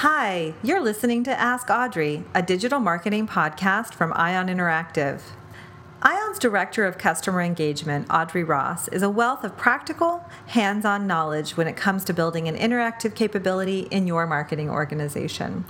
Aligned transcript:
Hi, 0.00 0.54
you're 0.62 0.80
listening 0.80 1.24
to 1.24 1.38
Ask 1.38 1.68
Audrey, 1.68 2.24
a 2.34 2.40
digital 2.40 2.80
marketing 2.80 3.26
podcast 3.26 3.92
from 3.92 4.14
Ion 4.16 4.46
Interactive. 4.46 5.20
Ion's 6.00 6.38
Director 6.38 6.86
of 6.86 6.96
Customer 6.96 7.42
Engagement, 7.42 8.06
Audrey 8.08 8.42
Ross, 8.42 8.88
is 8.88 9.02
a 9.02 9.10
wealth 9.10 9.44
of 9.44 9.58
practical, 9.58 10.24
hands 10.46 10.86
on 10.86 11.06
knowledge 11.06 11.54
when 11.54 11.68
it 11.68 11.76
comes 11.76 12.02
to 12.04 12.14
building 12.14 12.48
an 12.48 12.56
interactive 12.56 13.14
capability 13.14 13.80
in 13.90 14.06
your 14.06 14.26
marketing 14.26 14.70
organization. 14.70 15.66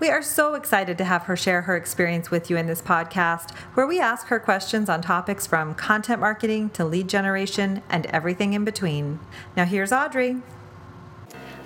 We 0.00 0.08
are 0.08 0.22
so 0.22 0.54
excited 0.54 0.98
to 0.98 1.04
have 1.04 1.22
her 1.26 1.36
share 1.36 1.62
her 1.62 1.76
experience 1.76 2.32
with 2.32 2.50
you 2.50 2.56
in 2.56 2.66
this 2.66 2.82
podcast, 2.82 3.54
where 3.74 3.86
we 3.86 4.00
ask 4.00 4.26
her 4.26 4.40
questions 4.40 4.88
on 4.88 5.02
topics 5.02 5.46
from 5.46 5.76
content 5.76 6.18
marketing 6.18 6.70
to 6.70 6.84
lead 6.84 7.08
generation 7.08 7.82
and 7.88 8.06
everything 8.06 8.54
in 8.54 8.64
between. 8.64 9.20
Now, 9.56 9.66
here's 9.66 9.92
Audrey. 9.92 10.42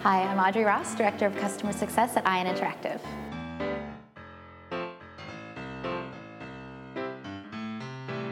Hi, 0.02 0.24
I'm 0.24 0.40
Audrey 0.40 0.64
Ross, 0.64 0.96
Director 0.96 1.26
of 1.26 1.36
Customer 1.36 1.72
Success 1.72 2.16
at 2.16 2.26
Ion 2.26 2.52
Interactive. 2.52 2.98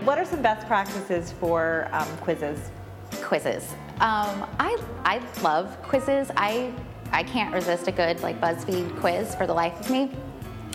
What 0.02 0.18
are 0.18 0.24
some 0.24 0.42
best 0.42 0.66
practices 0.66 1.30
for 1.30 1.88
um, 1.92 2.08
quizzes? 2.16 2.58
Quizzes. 3.22 3.72
Um, 4.00 4.48
I, 4.58 4.82
I 5.04 5.22
love 5.42 5.80
quizzes. 5.84 6.32
I, 6.36 6.72
I 7.12 7.22
can't 7.22 7.54
resist 7.54 7.86
a 7.86 7.92
good 7.92 8.20
like 8.20 8.40
BuzzFeed 8.40 8.98
quiz 8.98 9.36
for 9.36 9.46
the 9.46 9.54
life 9.54 9.78
of 9.78 9.90
me. 9.90 10.10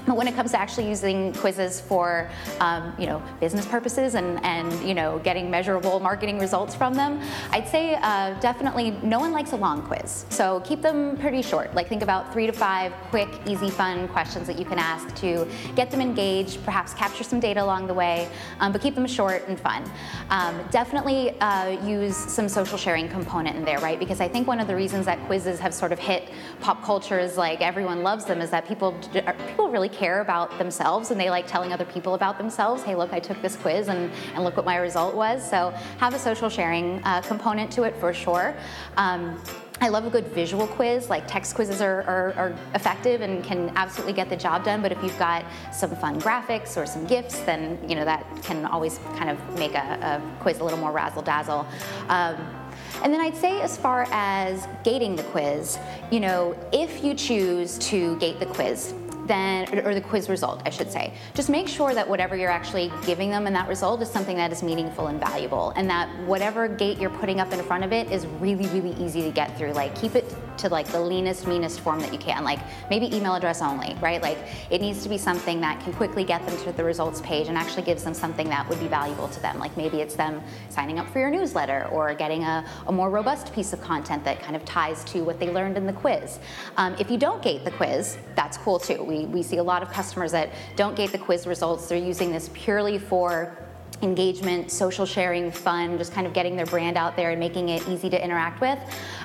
But 0.05 0.17
when 0.17 0.27
it 0.27 0.35
comes 0.35 0.51
to 0.51 0.59
actually 0.59 0.87
using 0.87 1.33
quizzes 1.33 1.81
for, 1.81 2.29
um, 2.59 2.93
you 2.97 3.07
know, 3.07 3.21
business 3.39 3.65
purposes 3.65 4.15
and, 4.15 4.43
and, 4.45 4.71
you 4.87 4.93
know, 4.93 5.19
getting 5.23 5.49
measurable 5.49 5.99
marketing 5.99 6.39
results 6.39 6.75
from 6.75 6.93
them, 6.93 7.19
I'd 7.51 7.67
say 7.67 7.95
uh, 7.95 8.39
definitely 8.39 8.91
no 9.01 9.19
one 9.19 9.31
likes 9.31 9.53
a 9.53 9.55
long 9.55 9.81
quiz. 9.81 10.25
So 10.29 10.61
keep 10.61 10.81
them 10.81 11.17
pretty 11.17 11.41
short. 11.41 11.73
Like 11.73 11.87
think 11.87 12.03
about 12.03 12.31
three 12.31 12.45
to 12.45 12.53
five 12.53 12.93
quick, 13.09 13.29
easy, 13.47 13.69
fun 13.69 14.07
questions 14.09 14.47
that 14.47 14.59
you 14.59 14.65
can 14.65 14.77
ask 14.77 15.13
to 15.15 15.47
get 15.75 15.89
them 15.89 16.01
engaged, 16.01 16.63
perhaps 16.63 16.93
capture 16.93 17.23
some 17.23 17.39
data 17.39 17.63
along 17.63 17.87
the 17.87 17.93
way, 17.93 18.27
um, 18.59 18.71
but 18.71 18.81
keep 18.81 18.95
them 18.95 19.07
short 19.07 19.47
and 19.47 19.59
fun. 19.59 19.89
Um, 20.29 20.59
definitely 20.71 21.39
uh, 21.39 21.83
use 21.85 22.15
some 22.15 22.47
social 22.47 22.77
sharing 22.77 23.09
component 23.09 23.55
in 23.55 23.65
there, 23.65 23.79
right? 23.79 23.99
Because 23.99 24.21
I 24.21 24.27
think 24.27 24.47
one 24.47 24.59
of 24.59 24.67
the 24.67 24.75
reasons 24.75 25.05
that 25.05 25.19
quizzes 25.25 25.59
have 25.59 25.73
sort 25.73 25.91
of 25.91 25.99
hit 25.99 26.29
pop 26.61 26.83
culture 26.83 27.19
is 27.19 27.37
like 27.37 27.61
everyone 27.61 28.03
loves 28.03 28.25
them 28.25 28.41
is 28.41 28.49
that 28.51 28.67
people 28.67 28.93
people 29.47 29.69
really 29.69 29.89
care 29.95 30.21
about 30.21 30.57
themselves 30.57 31.11
and 31.11 31.19
they 31.19 31.29
like 31.29 31.47
telling 31.47 31.71
other 31.73 31.85
people 31.85 32.13
about 32.13 32.37
themselves. 32.37 32.83
Hey, 32.83 32.95
look, 32.95 33.13
I 33.13 33.19
took 33.19 33.41
this 33.41 33.55
quiz 33.55 33.87
and, 33.87 34.11
and 34.33 34.43
look 34.43 34.57
what 34.57 34.65
my 34.65 34.77
result 34.77 35.15
was. 35.15 35.47
So 35.47 35.71
have 35.99 36.13
a 36.13 36.19
social 36.19 36.49
sharing 36.49 37.03
uh, 37.03 37.21
component 37.21 37.71
to 37.73 37.83
it 37.83 37.95
for 37.97 38.13
sure. 38.13 38.55
Um, 38.97 39.41
I 39.81 39.89
love 39.89 40.05
a 40.05 40.09
good 40.09 40.27
visual 40.29 40.67
quiz, 40.67 41.09
like 41.09 41.27
text 41.27 41.53
quizzes 41.53 41.81
are, 41.81 42.01
are, 42.03 42.33
are, 42.33 42.55
effective 42.75 43.19
and 43.19 43.43
can 43.43 43.73
absolutely 43.75 44.13
get 44.13 44.29
the 44.29 44.37
job 44.37 44.63
done, 44.63 44.81
but 44.81 44.93
if 44.93 45.03
you've 45.03 45.19
got 45.19 45.43
some 45.73 45.93
fun 45.97 46.19
graphics 46.21 46.81
or 46.81 46.85
some 46.85 47.05
GIFs, 47.05 47.39
then 47.41 47.77
you 47.87 47.93
know 47.93 48.05
that 48.05 48.25
can 48.41 48.65
always 48.65 48.99
kind 49.17 49.29
of 49.29 49.59
make 49.59 49.73
a, 49.73 49.77
a 49.77 50.41
quiz 50.41 50.59
a 50.59 50.63
little 50.63 50.79
more 50.79 50.93
razzle-dazzle. 50.93 51.67
Um, 52.07 52.37
and 53.03 53.13
then 53.13 53.19
I'd 53.19 53.35
say 53.35 53.61
as 53.61 53.75
far 53.75 54.07
as 54.11 54.65
gating 54.83 55.17
the 55.17 55.23
quiz, 55.23 55.77
you 56.09 56.21
know, 56.21 56.57
if 56.71 57.03
you 57.03 57.13
choose 57.13 57.77
to 57.79 58.17
gate 58.19 58.39
the 58.39 58.45
quiz, 58.45 58.93
then, 59.27 59.79
or 59.85 59.93
the 59.93 60.01
quiz 60.01 60.29
result, 60.29 60.61
I 60.65 60.69
should 60.69 60.91
say. 60.91 61.13
Just 61.33 61.49
make 61.49 61.67
sure 61.67 61.93
that 61.93 62.07
whatever 62.07 62.35
you're 62.35 62.51
actually 62.51 62.91
giving 63.05 63.29
them 63.29 63.47
in 63.47 63.53
that 63.53 63.67
result 63.67 64.01
is 64.01 64.09
something 64.09 64.37
that 64.37 64.51
is 64.51 64.63
meaningful 64.63 65.07
and 65.07 65.19
valuable, 65.19 65.71
and 65.75 65.89
that 65.89 66.09
whatever 66.25 66.67
gate 66.67 66.97
you're 66.97 67.09
putting 67.09 67.39
up 67.39 67.51
in 67.53 67.61
front 67.63 67.83
of 67.83 67.91
it 67.91 68.11
is 68.11 68.25
really, 68.39 68.67
really 68.67 68.95
easy 69.03 69.21
to 69.21 69.31
get 69.31 69.57
through. 69.57 69.73
Like, 69.73 69.95
keep 69.99 70.15
it 70.15 70.35
to 70.59 70.69
like 70.69 70.87
the 70.87 71.01
leanest, 71.01 71.47
meanest 71.47 71.79
form 71.79 71.99
that 72.01 72.13
you 72.13 72.19
can. 72.19 72.43
Like, 72.43 72.59
maybe 72.89 73.15
email 73.15 73.33
address 73.33 73.61
only, 73.61 73.95
right? 74.01 74.21
Like, 74.21 74.37
it 74.69 74.79
needs 74.79 75.01
to 75.03 75.09
be 75.09 75.17
something 75.17 75.59
that 75.61 75.81
can 75.81 75.91
quickly 75.93 76.23
get 76.23 76.45
them 76.45 76.55
to 76.59 76.71
the 76.71 76.83
results 76.83 77.21
page 77.21 77.47
and 77.47 77.57
actually 77.57 77.83
gives 77.83 78.03
them 78.03 78.13
something 78.13 78.47
that 78.49 78.69
would 78.69 78.79
be 78.79 78.87
valuable 78.87 79.27
to 79.29 79.39
them. 79.41 79.57
Like, 79.57 79.75
maybe 79.75 80.01
it's 80.01 80.15
them 80.15 80.43
signing 80.69 80.99
up 80.99 81.09
for 81.09 81.17
your 81.17 81.31
newsletter 81.31 81.87
or 81.91 82.13
getting 82.13 82.43
a, 82.43 82.63
a 82.85 82.91
more 82.91 83.09
robust 83.09 83.53
piece 83.53 83.73
of 83.73 83.81
content 83.81 84.23
that 84.23 84.39
kind 84.39 84.55
of 84.55 84.63
ties 84.65 85.03
to 85.05 85.23
what 85.23 85.39
they 85.39 85.49
learned 85.49 85.77
in 85.77 85.87
the 85.87 85.93
quiz. 85.93 86.37
Um, 86.77 86.95
if 86.99 87.09
you 87.09 87.17
don't 87.17 87.41
gate 87.41 87.65
the 87.65 87.71
quiz, 87.71 88.19
that's 88.35 88.57
cool 88.57 88.77
too. 88.77 89.03
We 89.03 89.15
we, 89.15 89.25
we 89.25 89.43
see 89.43 89.57
a 89.57 89.63
lot 89.63 89.81
of 89.81 89.91
customers 89.91 90.31
that 90.31 90.49
don't 90.75 90.95
gate 90.95 91.11
the 91.11 91.17
quiz 91.17 91.47
results. 91.47 91.87
They're 91.87 91.97
using 91.97 92.31
this 92.31 92.49
purely 92.53 92.97
for 92.97 93.57
engagement, 94.01 94.71
social 94.71 95.05
sharing, 95.05 95.51
fun, 95.51 95.97
just 95.97 96.13
kind 96.13 96.27
of 96.27 96.33
getting 96.33 96.55
their 96.55 96.65
brand 96.65 96.97
out 96.97 97.15
there 97.15 97.31
and 97.31 97.39
making 97.39 97.69
it 97.69 97.87
easy 97.87 98.09
to 98.09 98.23
interact 98.23 98.61
with. 98.61 98.79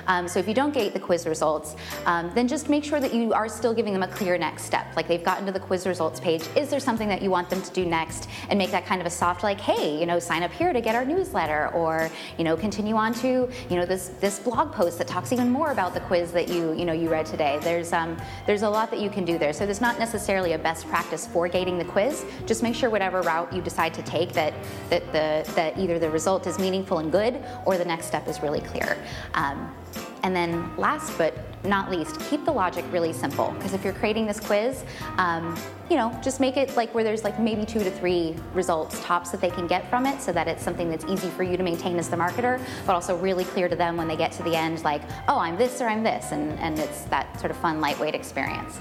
Um, 0.07 0.27
so 0.27 0.39
if 0.39 0.47
you 0.47 0.53
don't 0.53 0.73
gate 0.73 0.93
the 0.93 0.99
quiz 0.99 1.27
results, 1.27 1.75
um, 2.05 2.31
then 2.33 2.47
just 2.47 2.69
make 2.69 2.83
sure 2.83 2.99
that 2.99 3.13
you 3.13 3.33
are 3.33 3.47
still 3.47 3.73
giving 3.73 3.93
them 3.93 4.03
a 4.03 4.07
clear 4.07 4.37
next 4.37 4.63
step. 4.63 4.87
Like 4.95 5.07
they've 5.07 5.23
gotten 5.23 5.45
to 5.45 5.51
the 5.51 5.59
quiz 5.59 5.85
results 5.85 6.19
page. 6.19 6.43
Is 6.55 6.69
there 6.69 6.79
something 6.79 7.07
that 7.09 7.21
you 7.21 7.29
want 7.29 7.49
them 7.49 7.61
to 7.61 7.71
do 7.71 7.85
next? 7.85 8.27
And 8.49 8.57
make 8.57 8.71
that 8.71 8.85
kind 8.85 9.01
of 9.01 9.07
a 9.07 9.09
soft 9.09 9.43
like, 9.43 9.59
hey, 9.59 9.99
you 9.99 10.05
know, 10.05 10.19
sign 10.19 10.43
up 10.43 10.51
here 10.51 10.73
to 10.73 10.81
get 10.81 10.95
our 10.95 11.05
newsletter, 11.05 11.69
or 11.69 12.09
you 12.37 12.43
know, 12.43 12.57
continue 12.57 12.95
on 12.95 13.13
to 13.15 13.49
you 13.69 13.75
know 13.75 13.85
this 13.85 14.09
this 14.19 14.39
blog 14.39 14.71
post 14.71 14.97
that 14.97 15.07
talks 15.07 15.31
even 15.31 15.49
more 15.49 15.71
about 15.71 15.93
the 15.93 15.99
quiz 16.01 16.31
that 16.31 16.49
you 16.49 16.73
you 16.73 16.85
know 16.85 16.93
you 16.93 17.09
read 17.09 17.25
today. 17.25 17.59
There's 17.61 17.93
um, 17.93 18.17
there's 18.47 18.63
a 18.63 18.69
lot 18.69 18.89
that 18.91 18.99
you 18.99 19.09
can 19.09 19.25
do 19.25 19.37
there. 19.37 19.53
So 19.53 19.65
there's 19.65 19.81
not 19.81 19.99
necessarily 19.99 20.53
a 20.53 20.57
best 20.57 20.87
practice 20.87 21.27
for 21.27 21.47
gating 21.47 21.77
the 21.77 21.85
quiz. 21.85 22.25
Just 22.45 22.63
make 22.63 22.75
sure 22.75 22.89
whatever 22.89 23.21
route 23.21 23.53
you 23.53 23.61
decide 23.61 23.93
to 23.93 24.01
take 24.03 24.33
that 24.89 25.01
that 25.11 25.45
the 25.47 25.53
that 25.53 25.77
either 25.77 25.99
the 25.99 26.09
result 26.09 26.47
is 26.47 26.59
meaningful 26.59 26.99
and 26.99 27.11
good 27.11 27.43
or 27.65 27.77
the 27.77 27.85
next 27.85 28.07
step 28.07 28.27
is 28.27 28.41
really 28.41 28.61
clear. 28.61 28.97
Um, 29.33 29.73
and 30.23 30.35
then 30.35 30.75
last 30.77 31.17
but 31.17 31.33
not 31.63 31.91
least, 31.91 32.19
keep 32.21 32.45
the 32.45 32.51
logic 32.51 32.85
really 32.91 33.13
simple. 33.13 33.51
Because 33.51 33.73
if 33.73 33.83
you're 33.83 33.93
creating 33.93 34.25
this 34.25 34.39
quiz, 34.39 34.83
um, 35.17 35.57
you 35.89 35.95
know, 35.95 36.17
just 36.23 36.39
make 36.39 36.57
it 36.57 36.75
like 36.75 36.93
where 36.93 37.03
there's 37.03 37.23
like 37.23 37.39
maybe 37.39 37.65
two 37.65 37.83
to 37.83 37.91
three 37.91 38.35
results 38.53 38.99
tops 39.03 39.31
that 39.31 39.41
they 39.41 39.49
can 39.49 39.67
get 39.67 39.87
from 39.89 40.05
it 40.05 40.21
so 40.21 40.31
that 40.31 40.47
it's 40.47 40.63
something 40.63 40.89
that's 40.89 41.05
easy 41.05 41.29
for 41.29 41.43
you 41.43 41.57
to 41.57 41.63
maintain 41.63 41.97
as 41.97 42.09
the 42.09 42.17
marketer, 42.17 42.59
but 42.85 42.93
also 42.93 43.17
really 43.17 43.45
clear 43.45 43.67
to 43.67 43.75
them 43.75 43.97
when 43.97 44.07
they 44.07 44.15
get 44.15 44.31
to 44.33 44.43
the 44.43 44.55
end, 44.55 44.83
like, 44.83 45.01
oh, 45.27 45.39
I'm 45.39 45.57
this 45.57 45.81
or 45.81 45.87
I'm 45.87 46.03
this. 46.03 46.31
And, 46.31 46.57
and 46.59 46.77
it's 46.79 47.03
that 47.05 47.39
sort 47.39 47.51
of 47.51 47.57
fun, 47.57 47.81
lightweight 47.81 48.15
experience. 48.15 48.79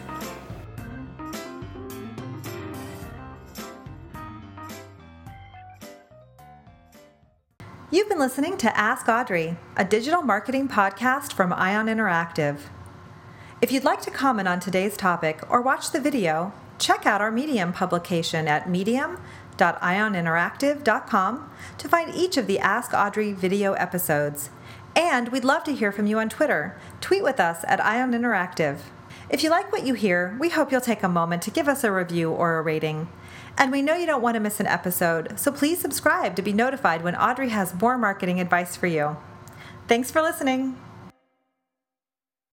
You've 7.93 8.09
been 8.09 8.21
listening 8.21 8.57
to 8.59 8.79
Ask 8.79 9.09
Audrey, 9.09 9.57
a 9.77 9.85
digital 9.85 10.23
marketing 10.23 10.69
podcast 10.69 11.33
from 11.33 11.53
Ion 11.53 11.89
Interactive. 11.89 12.69
If 13.61 13.73
you'd 13.73 13.83
like 13.83 14.01
to 14.03 14.13
comment 14.13 14.47
on 14.47 14.61
today's 14.61 14.97
topic 14.97 15.41
or 15.51 15.61
watch 15.61 15.91
the 15.91 16.01
video, 16.01 16.53
check 16.79 17.05
out 17.05 17.21
our 17.21 17.33
Medium 17.33 17.73
publication 17.73 18.47
at 18.47 18.71
medium.ioninteractive.com 18.71 21.51
to 21.79 21.89
find 21.89 22.15
each 22.15 22.37
of 22.37 22.47
the 22.47 22.61
Ask 22.61 22.95
Audrey 22.95 23.33
video 23.33 23.73
episodes. 23.73 24.51
And 24.95 25.31
we'd 25.31 25.43
love 25.43 25.65
to 25.65 25.75
hear 25.75 25.91
from 25.91 26.07
you 26.07 26.21
on 26.21 26.29
Twitter. 26.29 26.79
Tweet 27.01 27.25
with 27.25 27.41
us 27.41 27.65
at 27.67 27.85
Ion 27.85 28.13
Interactive. 28.13 28.83
If 29.29 29.43
you 29.43 29.51
like 29.51 29.73
what 29.73 29.85
you 29.85 29.95
hear, 29.95 30.37
we 30.39 30.51
hope 30.51 30.71
you'll 30.71 30.81
take 30.81 31.03
a 31.03 31.09
moment 31.09 31.43
to 31.43 31.51
give 31.51 31.67
us 31.67 31.83
a 31.83 31.91
review 31.91 32.31
or 32.31 32.57
a 32.57 32.63
rating. 32.63 33.09
And 33.61 33.71
we 33.71 33.83
know 33.83 33.95
you 33.95 34.07
don't 34.07 34.23
want 34.23 34.37
to 34.37 34.41
miss 34.41 34.59
an 34.59 34.67
episode, 34.67 35.39
so 35.39 35.53
please 35.53 35.83
subscribe 35.83 36.35
to 36.37 36.41
be 36.41 36.51
notified 36.51 37.05
when 37.05 37.15
Audrey 37.15 37.51
has 37.51 37.79
more 37.79 37.99
marketing 37.99 38.41
advice 38.41 38.75
for 38.75 38.87
you. 38.87 39.19
Thanks 39.87 40.11
for 40.11 40.23
listening. 40.23 40.79